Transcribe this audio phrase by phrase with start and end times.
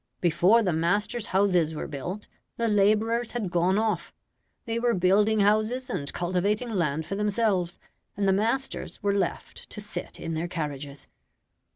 [0.19, 4.11] Before the masters' houses were built, the labourers had gone off
[4.65, 7.77] they were building houses and cultivating land for themselves,
[8.17, 11.05] and the masters were left to sit in their carriages.